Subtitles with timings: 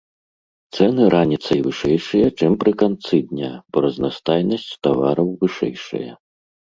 [0.75, 6.09] Цэны раніцай вышэйшыя, чым пры канцы дня, бо разнастайнасць тавараў вышэйшая.